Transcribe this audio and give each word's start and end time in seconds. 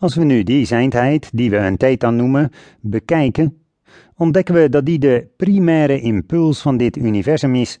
Als 0.00 0.14
we 0.14 0.24
nu 0.24 0.42
die 0.42 0.64
zijndheid, 0.64 1.30
die 1.32 1.50
we 1.50 1.56
een 1.56 1.76
thetan 1.76 2.16
noemen, 2.16 2.50
bekijken, 2.80 3.58
ontdekken 4.16 4.54
we 4.54 4.68
dat 4.68 4.86
die 4.86 4.98
de 4.98 5.28
primaire 5.36 6.00
impuls 6.00 6.60
van 6.60 6.76
dit 6.76 6.96
universum 6.96 7.54
is. 7.54 7.80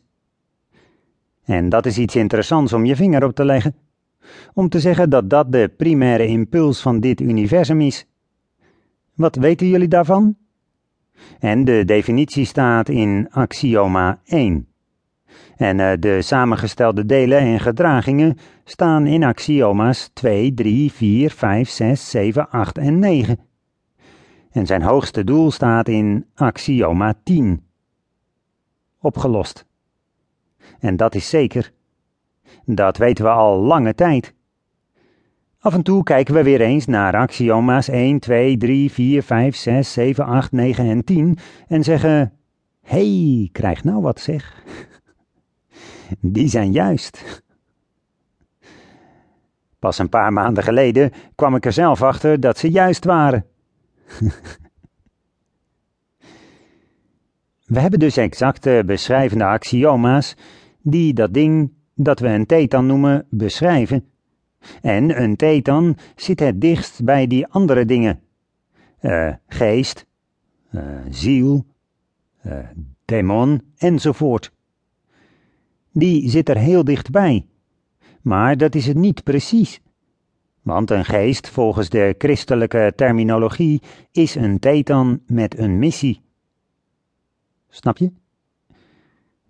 En 1.44 1.68
dat 1.68 1.86
is 1.86 1.98
iets 1.98 2.16
interessants 2.16 2.72
om 2.72 2.84
je 2.84 2.96
vinger 2.96 3.24
op 3.24 3.34
te 3.34 3.44
leggen. 3.44 3.74
Om 4.54 4.68
te 4.68 4.80
zeggen 4.80 5.10
dat 5.10 5.30
dat 5.30 5.52
de 5.52 5.70
primaire 5.76 6.26
impuls 6.26 6.80
van 6.80 7.00
dit 7.00 7.20
universum 7.20 7.80
is. 7.80 8.06
Wat 9.14 9.36
weten 9.36 9.68
jullie 9.68 9.88
daarvan? 9.88 10.36
En 11.38 11.64
de 11.64 11.84
definitie 11.84 12.44
staat 12.44 12.88
in 12.88 13.26
axioma 13.30 14.20
1. 14.24 14.66
En 15.56 15.78
uh, 15.78 15.92
de 15.98 16.22
samengestelde 16.22 17.06
delen 17.06 17.38
en 17.38 17.60
gedragingen 17.60 18.38
staan 18.64 19.06
in 19.06 19.24
axioma's 19.24 20.10
2, 20.12 20.54
3, 20.54 20.92
4, 20.92 21.30
5, 21.30 21.68
6, 21.68 22.10
7, 22.10 22.50
8 22.50 22.78
en 22.78 22.98
9. 22.98 23.38
En 24.50 24.66
zijn 24.66 24.82
hoogste 24.82 25.24
doel 25.24 25.50
staat 25.50 25.88
in 25.88 26.26
axioma 26.34 27.14
10. 27.22 27.62
Opgelost. 29.00 29.66
En 30.80 30.96
dat 30.96 31.14
is 31.14 31.28
zeker. 31.28 31.72
Dat 32.64 32.96
weten 32.96 33.24
we 33.24 33.30
al 33.30 33.60
lange 33.60 33.94
tijd. 33.94 34.34
Af 35.60 35.74
en 35.74 35.82
toe 35.82 36.02
kijken 36.02 36.34
we 36.34 36.42
weer 36.42 36.60
eens 36.60 36.86
naar 36.86 37.16
axioma's 37.16 37.88
1, 37.88 38.18
2, 38.18 38.56
3, 38.56 38.90
4, 38.90 39.22
5, 39.22 39.56
6, 39.56 39.92
7, 39.92 40.24
8, 40.24 40.52
9 40.52 40.84
en 40.84 41.04
10 41.04 41.38
en 41.68 41.84
zeggen: 41.84 42.32
hey, 42.82 43.48
krijg 43.52 43.84
nou 43.84 44.02
wat 44.02 44.20
zeg. 44.20 44.64
Die 46.20 46.48
zijn 46.48 46.72
juist. 46.72 47.42
Pas 49.78 49.98
een 49.98 50.08
paar 50.08 50.32
maanden 50.32 50.62
geleden 50.62 51.12
kwam 51.34 51.54
ik 51.54 51.66
er 51.66 51.72
zelf 51.72 52.02
achter 52.02 52.40
dat 52.40 52.58
ze 52.58 52.70
juist 52.70 53.04
waren. 53.04 53.46
We 57.66 57.80
hebben 57.80 57.98
dus 57.98 58.16
exacte 58.16 58.82
beschrijvende 58.86 59.44
axioma's 59.44 60.36
die 60.82 61.14
dat 61.14 61.34
ding 61.34 61.72
dat 61.94 62.20
we 62.20 62.28
een 62.28 62.46
thetan 62.46 62.86
noemen 62.86 63.26
beschrijven. 63.30 64.04
En 64.82 65.22
een 65.22 65.36
thetan 65.36 65.96
zit 66.16 66.40
het 66.40 66.60
dichtst 66.60 67.04
bij 67.04 67.26
die 67.26 67.46
andere 67.46 67.84
dingen. 67.84 68.20
Uh, 69.00 69.32
geest, 69.46 70.06
uh, 70.70 70.82
ziel, 71.10 71.66
uh, 72.46 72.58
demon 73.04 73.62
enzovoort. 73.76 74.52
Die 75.92 76.30
zit 76.30 76.48
er 76.48 76.56
heel 76.56 76.84
dichtbij. 76.84 77.46
Maar 78.22 78.56
dat 78.56 78.74
is 78.74 78.86
het 78.86 78.96
niet 78.96 79.22
precies. 79.22 79.80
Want 80.62 80.90
een 80.90 81.04
geest, 81.04 81.48
volgens 81.48 81.88
de 81.88 82.14
christelijke 82.18 82.92
terminologie, 82.96 83.82
is 84.12 84.34
een 84.34 84.58
thetan 84.58 85.20
met 85.26 85.58
een 85.58 85.78
missie. 85.78 86.20
Snap 87.68 87.96
je? 87.96 88.12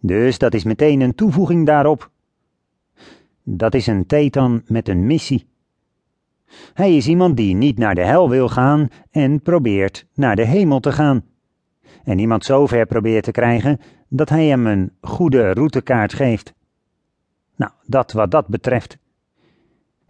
Dus 0.01 0.39
dat 0.39 0.55
is 0.55 0.65
meteen 0.65 1.01
een 1.01 1.15
toevoeging 1.15 1.67
daarop. 1.67 2.11
Dat 3.43 3.75
is 3.75 3.87
een 3.87 4.07
thetan 4.07 4.63
met 4.67 4.89
een 4.89 5.07
missie. 5.07 5.47
Hij 6.75 6.97
is 6.97 7.07
iemand 7.07 7.37
die 7.37 7.55
niet 7.55 7.79
naar 7.79 7.95
de 7.95 8.05
hel 8.05 8.29
wil 8.29 8.49
gaan 8.49 8.89
en 9.11 9.43
probeert 9.43 10.07
naar 10.15 10.37
de 10.37 10.45
hemel 10.45 10.81
te 10.81 10.93
gaan. 10.93 11.25
En 12.05 12.19
iemand 12.19 12.45
zo 12.45 12.67
ver 12.67 12.87
probeert 12.87 13.25
te 13.25 13.31
krijgen 13.31 13.81
dat 14.09 14.29
hij 14.29 14.47
hem 14.47 14.67
een 14.67 14.93
goede 15.01 15.53
routekaart 15.53 16.15
geeft. 16.15 16.55
Nou, 17.57 17.73
dat 17.87 18.13
wat 18.13 18.31
dat 18.31 18.47
betreft. 18.47 18.99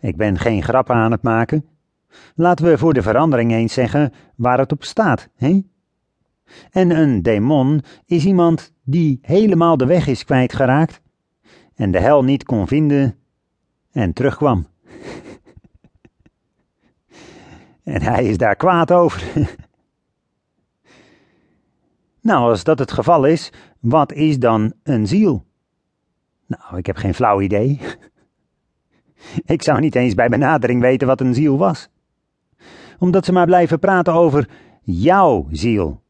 Ik 0.01 0.17
ben 0.17 0.39
geen 0.39 0.63
grappen 0.63 0.95
aan 0.95 1.11
het 1.11 1.23
maken. 1.23 1.65
Laten 2.35 2.65
we 2.65 2.79
voor 2.79 2.95
de 2.95 3.03
verandering 3.03 3.53
eens 3.53 3.73
zeggen 3.73 4.13
waar 4.35 4.59
het 4.59 4.73
op 4.73 4.85
staat, 4.85 5.29
hè? 5.35 5.63
En 6.71 6.91
een 6.91 7.23
demon 7.23 7.83
is 8.07 8.25
iemand 8.25 8.73
die 8.85 9.19
helemaal 9.23 9.77
de 9.77 9.87
weg 9.87 10.07
is 10.07 10.25
kwijtgeraakt 10.25 11.01
en 11.75 11.91
de 11.91 12.01
hel 12.01 12.25
niet 12.25 12.45
kon 12.45 12.67
vinden 12.67 13.17
en 13.93 14.13
terugkwam. 14.13 14.67
en 17.85 18.03
hij 18.03 18.25
is 18.25 18.37
daar 18.37 18.57
kwaad 18.57 18.93
over. 18.93 19.23
nou, 22.21 22.51
als 22.51 22.65
dat 22.65 22.79
het 22.79 22.93
geval 22.93 23.25
is, 23.25 23.53
wat 23.81 24.13
is 24.13 24.39
dan 24.39 24.73
een 24.83 25.07
ziel? 25.07 25.47
Nou, 26.47 26.77
ik 26.77 26.87
heb 26.87 26.97
geen 26.97 27.15
flauw 27.15 27.41
idee. 27.41 27.81
ik 29.45 29.63
zou 29.63 29.81
niet 29.81 29.95
eens 29.95 30.15
bij 30.15 30.29
benadering 30.29 30.81
weten 30.81 31.07
wat 31.07 31.21
een 31.21 31.35
ziel 31.35 31.59
was. 31.59 31.89
Omdat 32.99 33.25
ze 33.25 33.33
maar 33.33 33.47
blijven 33.47 33.79
praten 33.79 34.13
over 34.13 34.49
jouw 34.83 35.47
ziel. 35.51 36.03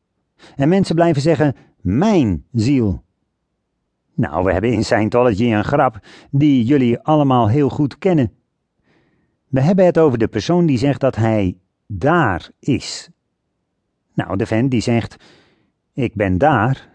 En 0.56 0.68
mensen 0.68 0.94
blijven 0.94 1.22
zeggen 1.22 1.56
mijn 1.80 2.44
ziel. 2.52 3.02
Nou, 4.14 4.44
we 4.44 4.52
hebben 4.52 4.72
in 4.72 4.84
Scientology 4.84 5.52
een 5.52 5.64
grap 5.64 5.98
die 6.30 6.64
jullie 6.64 6.98
allemaal 6.98 7.48
heel 7.48 7.68
goed 7.68 7.98
kennen. 7.98 8.32
We 9.48 9.60
hebben 9.60 9.84
het 9.84 9.98
over 9.98 10.18
de 10.18 10.28
persoon 10.28 10.66
die 10.66 10.78
zegt 10.78 11.00
dat 11.00 11.16
hij 11.16 11.58
daar 11.86 12.50
is. 12.60 13.10
Nou, 14.14 14.36
de 14.36 14.46
vent 14.46 14.70
die 14.70 14.80
zegt: 14.80 15.16
Ik 15.98 16.14
ben 16.14 16.38
daar, 16.38 16.88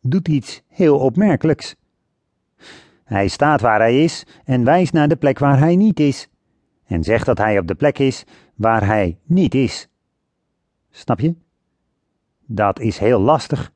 doet 0.00 0.28
iets 0.28 0.62
heel 0.68 0.98
opmerkelijks. 0.98 1.76
Hij 3.04 3.28
staat 3.28 3.60
waar 3.60 3.78
hij 3.78 4.02
is 4.04 4.26
en 4.44 4.64
wijst 4.64 4.92
naar 4.92 5.08
de 5.08 5.16
plek 5.16 5.38
waar 5.38 5.58
hij 5.58 5.76
niet 5.76 6.00
is, 6.00 6.28
en 6.84 7.04
zegt 7.04 7.26
dat 7.26 7.38
hij 7.38 7.58
op 7.58 7.66
de 7.66 7.74
plek 7.74 7.98
is 7.98 8.24
waar 8.54 8.86
hij 8.86 9.18
niet 9.24 9.54
is. 9.54 9.88
Snap 10.90 11.20
je? 11.20 11.34
Dat 12.46 12.80
is 12.80 12.98
heel 12.98 13.20
lastig. 13.20 13.72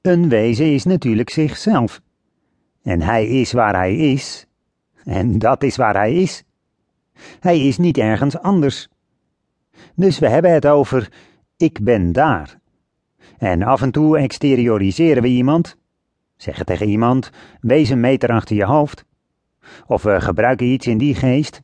Een 0.00 0.28
wezen 0.28 0.72
is 0.72 0.84
natuurlijk 0.84 1.30
zichzelf. 1.30 2.00
En 2.82 3.00
hij 3.00 3.26
is 3.26 3.52
waar 3.52 3.74
hij 3.74 3.96
is. 3.96 4.46
En 5.04 5.38
dat 5.38 5.62
is 5.62 5.76
waar 5.76 5.94
hij 5.94 6.14
is. 6.14 6.44
Hij 7.40 7.66
is 7.66 7.78
niet 7.78 7.98
ergens 7.98 8.38
anders. 8.38 8.88
Dus 9.94 10.18
we 10.18 10.28
hebben 10.28 10.52
het 10.52 10.66
over 10.66 11.12
ik 11.56 11.80
ben 11.82 12.12
daar. 12.12 12.58
En 13.38 13.62
af 13.62 13.82
en 13.82 13.90
toe 13.90 14.18
exterioriseren 14.18 15.22
we 15.22 15.28
iemand. 15.28 15.76
Zeggen 16.36 16.66
tegen 16.66 16.88
iemand: 16.88 17.30
wees 17.60 17.88
een 17.88 18.00
meter 18.00 18.30
achter 18.30 18.56
je 18.56 18.64
hoofd. 18.64 19.04
Of 19.86 20.02
we 20.02 20.20
gebruiken 20.20 20.66
iets 20.66 20.86
in 20.86 20.98
die 20.98 21.14
geest. 21.14 21.62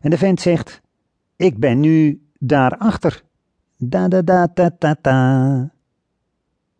En 0.00 0.10
de 0.10 0.18
vent 0.18 0.40
zegt: 0.40 0.80
Ik 1.36 1.58
ben 1.58 1.80
nu 1.80 2.22
daarachter. 2.38 3.22
Da 3.76 4.08
da 4.08 4.22
da 4.22 4.48
ta 4.48 4.70
ta 4.78 4.94
ta. 5.00 5.70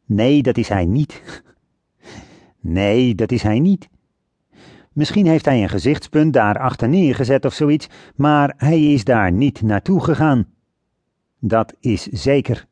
Nee, 0.06 0.42
dat 0.42 0.56
is 0.56 0.68
hij 0.68 0.84
niet. 0.84 1.22
Nee, 2.60 3.14
dat 3.14 3.32
is 3.32 3.42
hij 3.42 3.58
niet. 3.58 3.88
Misschien 4.92 5.26
heeft 5.26 5.44
hij 5.44 5.62
een 5.62 5.68
gezichtspunt 5.68 6.32
daar 6.32 6.58
achter 6.58 6.88
neergezet 6.88 7.44
of 7.44 7.52
zoiets, 7.52 7.88
maar 8.16 8.54
hij 8.56 8.92
is 8.92 9.04
daar 9.04 9.32
niet 9.32 9.62
naartoe 9.62 10.04
gegaan. 10.04 10.46
Dat 11.40 11.74
is 11.80 12.02
zeker. 12.02 12.67